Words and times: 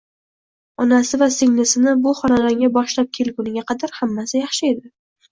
Onasi 0.83 1.17
va 1.21 1.25
singlisini 1.33 1.91
bu 2.05 2.13
xonadonga 2.19 2.69
boshlab 2.77 3.11
kelguniga 3.17 3.65
qadar 3.73 3.93
hammasi 3.99 4.35
yaxshi 4.41 4.71
edi 4.71 4.91